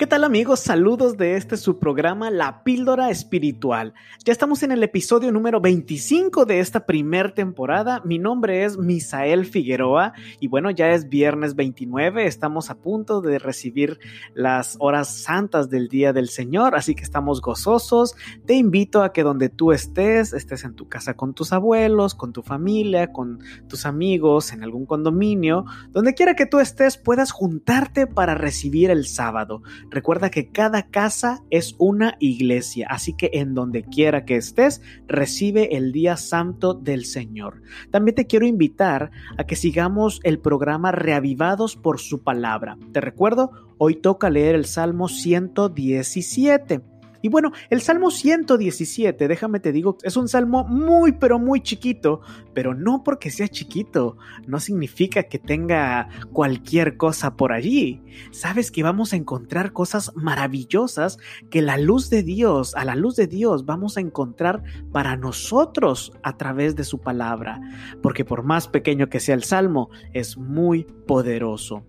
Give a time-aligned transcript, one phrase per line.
[0.00, 0.60] ¿Qué tal amigos?
[0.60, 3.92] Saludos de este su programa La Píldora Espiritual.
[4.24, 8.00] Ya estamos en el episodio número 25 de esta primer temporada.
[8.02, 13.38] Mi nombre es Misael Figueroa y bueno, ya es viernes 29, estamos a punto de
[13.38, 13.98] recibir
[14.32, 18.14] las horas santas del Día del Señor, así que estamos gozosos.
[18.46, 22.32] Te invito a que donde tú estés, estés en tu casa con tus abuelos, con
[22.32, 28.06] tu familia, con tus amigos, en algún condominio, donde quiera que tú estés, puedas juntarte
[28.06, 29.60] para recibir el sábado.
[29.90, 35.76] Recuerda que cada casa es una iglesia, así que en donde quiera que estés, recibe
[35.76, 37.62] el día santo del Señor.
[37.90, 42.78] También te quiero invitar a que sigamos el programa Reavivados por su palabra.
[42.92, 46.89] Te recuerdo, hoy toca leer el Salmo 117.
[47.22, 52.20] Y bueno, el Salmo 117, déjame te digo, es un salmo muy pero muy chiquito,
[52.54, 58.02] pero no porque sea chiquito, no significa que tenga cualquier cosa por allí.
[58.30, 61.18] Sabes que vamos a encontrar cosas maravillosas
[61.50, 64.62] que la luz de Dios, a la luz de Dios vamos a encontrar
[64.92, 67.60] para nosotros a través de su palabra,
[68.02, 71.84] porque por más pequeño que sea el salmo, es muy poderoso.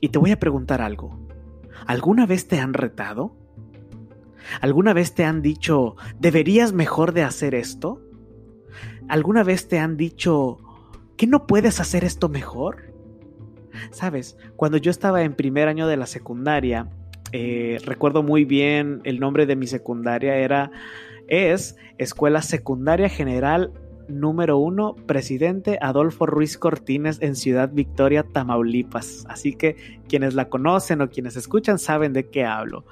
[0.00, 1.18] Y te voy a preguntar algo.
[1.86, 3.41] ¿Alguna vez te han retado?
[4.60, 8.02] ¿Alguna vez te han dicho, deberías mejor de hacer esto?
[9.08, 10.58] ¿Alguna vez te han dicho,
[11.16, 12.92] que no puedes hacer esto mejor?
[13.90, 16.88] Sabes, cuando yo estaba en primer año de la secundaria,
[17.32, 20.70] eh, recuerdo muy bien el nombre de mi secundaria era,
[21.28, 23.72] es Escuela Secundaria General
[24.08, 29.24] número uno, presidente Adolfo Ruiz Cortines en Ciudad Victoria, Tamaulipas.
[29.28, 29.76] Así que
[30.08, 32.84] quienes la conocen o quienes escuchan saben de qué hablo.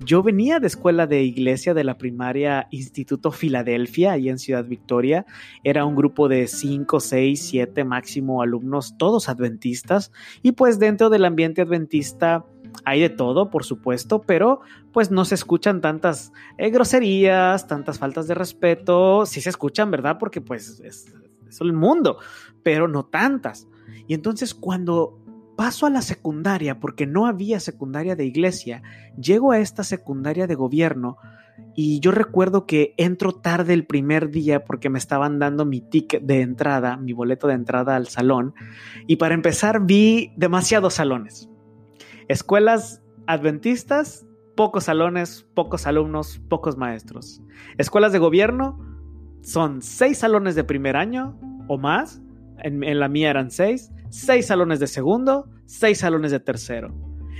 [0.00, 5.24] Yo venía de escuela de iglesia de la primaria Instituto Filadelfia, ahí en Ciudad Victoria.
[5.62, 10.10] Era un grupo de 5, 6, 7 máximo alumnos, todos adventistas.
[10.42, 12.44] Y pues dentro del ambiente adventista
[12.84, 14.60] hay de todo, por supuesto, pero
[14.92, 19.26] pues no se escuchan tantas eh, groserías, tantas faltas de respeto.
[19.26, 20.18] Sí se escuchan, ¿verdad?
[20.18, 21.14] Porque pues es,
[21.48, 22.18] es el mundo,
[22.62, 23.68] pero no tantas.
[24.06, 25.20] Y entonces cuando
[25.56, 28.82] paso a la secundaria, porque no había secundaria de iglesia,
[29.20, 31.16] llego a esta secundaria de gobierno
[31.76, 36.22] y yo recuerdo que entro tarde el primer día porque me estaban dando mi ticket
[36.22, 38.54] de entrada, mi boleto de entrada al salón,
[39.06, 41.48] y para empezar vi demasiados salones.
[42.28, 44.26] Escuelas adventistas,
[44.56, 47.42] pocos salones, pocos alumnos, pocos maestros.
[47.78, 48.78] Escuelas de gobierno,
[49.42, 52.22] son seis salones de primer año o más.
[52.58, 53.90] En, la mía eran seis.
[54.08, 56.94] Seis salones de segundo, seis salones de tercero.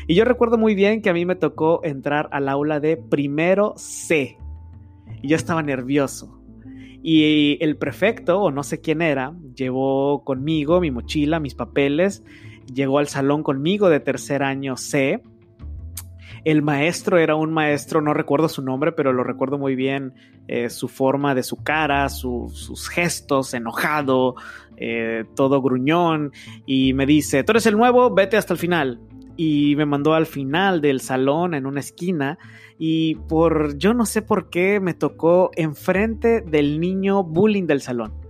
[0.07, 3.73] Y yo recuerdo muy bien que a mí me tocó entrar al aula de primero
[3.77, 4.37] C.
[5.23, 6.41] Y yo estaba nervioso.
[7.03, 12.23] Y el prefecto, o no sé quién era, llevó conmigo mi mochila, mis papeles
[12.73, 15.23] llegó al salón conmigo de tercer año C.
[16.45, 20.13] El maestro era un maestro, no recuerdo su nombre, pero lo recuerdo muy bien,
[20.47, 24.35] eh, su forma de su cara, sus gestos, enojado,
[24.77, 26.33] eh, todo gruñón,
[26.67, 29.01] y me dice, tú eres el nuevo, vete hasta el final.
[29.37, 32.39] Y me mandó al final del salón, en una esquina,
[32.79, 38.24] y por, yo no sé por qué, me tocó enfrente del niño bullying del salón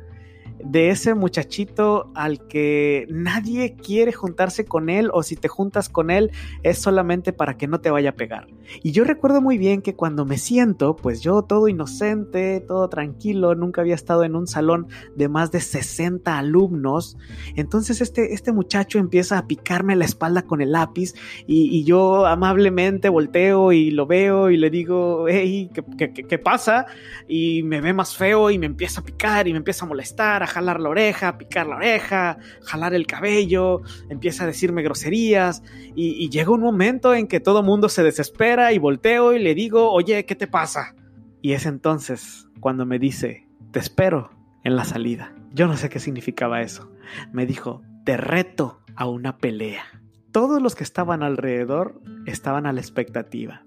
[0.65, 6.11] de ese muchachito al que nadie quiere juntarse con él o si te juntas con
[6.11, 6.31] él
[6.63, 8.47] es solamente para que no te vaya a pegar.
[8.83, 13.55] Y yo recuerdo muy bien que cuando me siento, pues yo todo inocente, todo tranquilo,
[13.55, 17.19] nunca había estado en un salón de más de 60 alumnos,
[17.57, 21.15] entonces este, este muchacho empieza a picarme la espalda con el lápiz
[21.47, 26.87] y, yo amablemente volteo y lo veo y le digo, hey, ¿qué, qué pasa?
[27.29, 30.43] Y me ve más feo y me empieza a picar y me empieza a molestar,
[30.55, 35.63] jalar la oreja, picar la oreja, jalar el cabello, empieza a decirme groserías
[35.97, 39.91] y, llega un momento en que todo mundo se desespera y volteo y le digo,
[39.91, 40.95] oye, ¿qué te pasa?
[41.43, 44.31] Y es entonces cuando me dice, te espero
[44.63, 45.35] en la salida.
[45.53, 46.91] Yo no sé qué significaba eso.
[47.33, 49.85] Me dijo, te reto a una pelea.
[50.33, 53.65] Todos los que estaban alrededor estaban a la expectativa.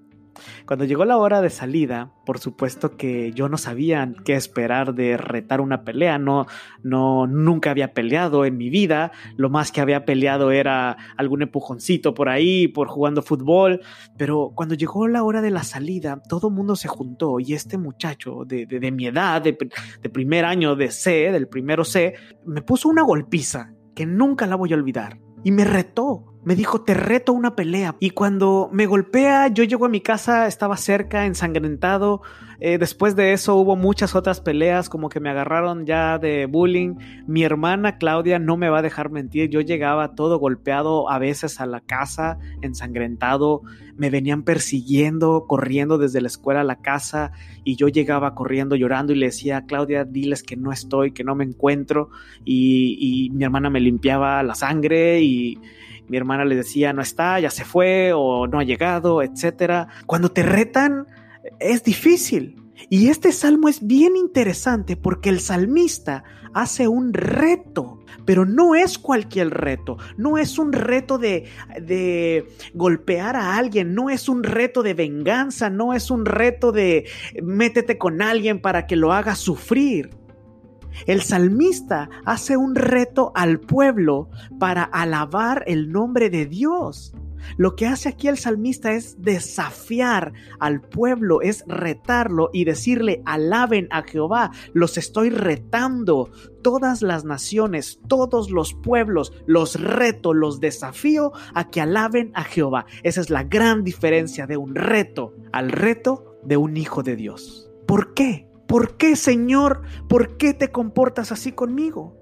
[0.66, 5.18] Cuando llegó la hora de salida, por supuesto que yo no sabía qué esperar de
[5.18, 6.48] retar una pelea, no,
[6.84, 12.14] no, nunca había peleado en mi vida, lo más que había peleado era algún empujoncito
[12.14, 13.82] por ahí, por jugando fútbol,
[14.18, 18.44] pero cuando llegó la hora de la salida, todo mundo se juntó y este muchacho
[18.46, 19.58] de, de, mi edad, de,
[20.02, 22.14] de primer año de C, del primero C,
[22.46, 26.80] me puso una golpiza que nunca la voy a olvidar y me retó me dijo,
[26.80, 27.98] te reto una pelea.
[28.00, 32.22] Y cuando me golpea, yo llego a mi casa, estaba cerca, ensangrentado.
[32.62, 36.96] Eh, después de eso hubo muchas otras peleas, como que me agarraron ya de bullying.
[37.28, 41.60] Mi hermana Claudia no me va a dejar mentir, yo llegaba todo golpeado a veces
[41.60, 43.64] a la casa, ensangrentado.
[43.98, 47.34] Me venían persiguiendo, corriendo desde la escuela a la casa
[47.66, 51.36] y yo llegaba corriendo, llorando y le decía, Claudia, diles que no estoy, que no
[51.36, 52.10] me encuentro.
[52.46, 55.60] Y, y mi hermana me limpiaba la sangre y
[56.08, 59.88] mi hermana le decía, no está, ya se fue o no ha llegado, etc.
[60.06, 61.08] Cuando te retan,
[61.60, 62.64] es difícil.
[62.90, 66.24] Y este salmo es bien interesante porque el salmista
[66.54, 71.46] hace un reto, pero no es cualquier reto, no es un reto de,
[71.82, 77.08] de, golpear a alguien, no es un reto de venganza, no es un reto de
[77.42, 80.10] métete con alguien para que lo haga sufrir.
[81.06, 84.30] El salmista hace un reto al pueblo
[84.60, 87.14] para alabar el nombre de Dios.
[87.56, 93.88] Lo que hace aquí el salmista es desafiar al pueblo, es retarlo y decirle, alaben
[93.92, 96.30] a Jehová, los estoy retando.
[96.62, 102.86] Todas las naciones, todos los pueblos, los reto, los desafío a que alaben a Jehová.
[103.04, 107.70] Esa es la gran diferencia de un reto al reto de un hijo de Dios.
[107.88, 108.47] ¿Por qué?
[108.68, 109.82] ¿Por qué, Señor?
[110.10, 112.18] ¿Por qué te comportas así conmigo?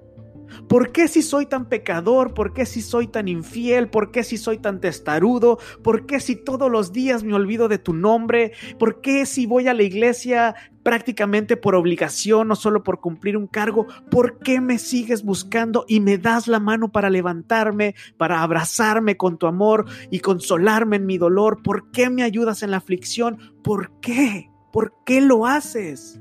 [0.68, 2.34] ¿Por qué si soy tan pecador?
[2.34, 3.90] ¿Por qué si soy tan infiel?
[3.90, 5.58] ¿Por qué si soy tan testarudo?
[5.84, 8.54] ¿Por qué si todos los días me olvido de tu nombre?
[8.80, 13.48] ¿Por qué si voy a la iglesia prácticamente por obligación o solo por cumplir un
[13.48, 13.88] cargo?
[14.10, 19.38] ¿Por qué me sigues buscando y me das la mano para levantarme, para abrazarme con
[19.38, 21.62] tu amor y consolarme en mi dolor?
[21.64, 23.40] ¿Por qué me ayudas en la aflicción?
[23.64, 24.50] ¿Por qué?
[24.72, 26.20] ¿Por qué lo haces?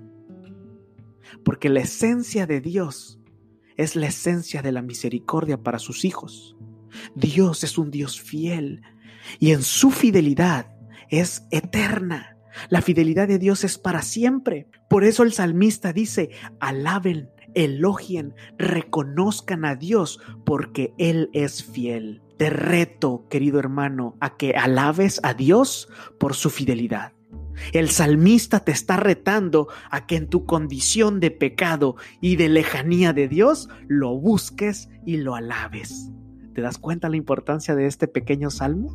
[1.44, 3.19] Porque la esencia de Dios
[3.76, 6.56] es la esencia de la misericordia para sus hijos.
[7.15, 8.82] Dios es un Dios fiel
[9.38, 10.75] y en su fidelidad
[11.09, 12.37] es eterna.
[12.69, 14.69] La fidelidad de Dios es para siempre.
[14.88, 16.31] Por eso el salmista dice,
[16.61, 22.23] alaben, elogien, reconozcan a Dios porque Él es fiel.
[22.38, 25.88] Te reto, querido hermano, a que alabes a Dios
[26.19, 27.12] por su fidelidad.
[27.72, 33.12] El salmista te está retando a que en tu condición de pecado y de lejanía
[33.12, 36.10] de Dios lo busques y lo alabes.
[36.54, 38.94] ¿Te das cuenta la importancia de este pequeño salmo?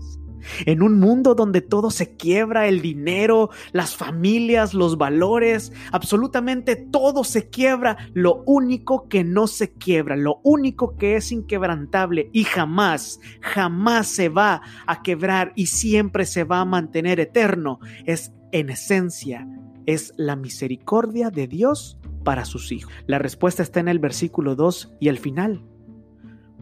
[0.66, 7.24] En un mundo donde todo se quiebra, el dinero, las familias, los valores, absolutamente todo
[7.24, 13.20] se quiebra, lo único que no se quiebra, lo único que es inquebrantable y jamás,
[13.42, 19.48] jamás se va a quebrar y siempre se va a mantener eterno es en esencia
[19.86, 22.94] es la misericordia de Dios para sus hijos.
[23.08, 25.64] La respuesta está en el versículo 2 y el final.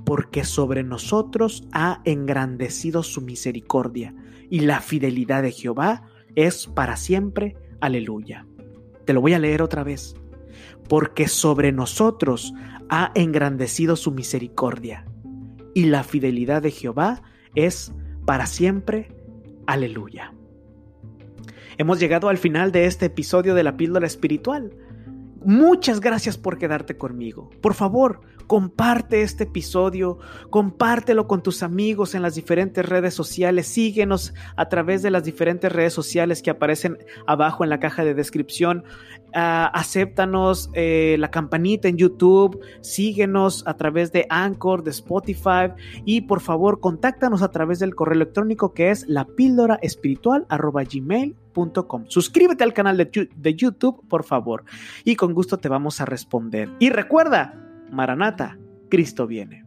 [0.07, 4.15] Porque sobre nosotros ha engrandecido su misericordia
[4.49, 7.57] y la fidelidad de Jehová es para siempre.
[7.81, 8.47] Aleluya.
[9.03, 10.15] Te lo voy a leer otra vez.
[10.87, 12.53] Porque sobre nosotros
[12.87, 15.05] ha engrandecido su misericordia
[15.73, 17.21] y la fidelidad de Jehová
[17.53, 17.91] es
[18.25, 19.13] para siempre.
[19.65, 20.33] Aleluya.
[21.77, 24.71] Hemos llegado al final de este episodio de la píldora espiritual.
[25.43, 27.49] Muchas gracias por quedarte conmigo.
[27.59, 30.17] Por favor, comparte este episodio,
[30.49, 35.71] compártelo con tus amigos en las diferentes redes sociales, síguenos a través de las diferentes
[35.71, 36.97] redes sociales que aparecen
[37.27, 38.83] abajo en la caja de descripción.
[39.35, 45.73] Uh, acéptanos eh, la campanita en YouTube, síguenos a través de Anchor, de Spotify
[46.05, 50.45] y por favor contáctanos a través del correo electrónico que es la píldora espiritual
[52.07, 54.63] Suscríbete al canal de YouTube, por favor,
[55.03, 56.69] y con gusto te vamos a responder.
[56.79, 58.57] Y recuerda, Maranata,
[58.89, 59.66] Cristo viene.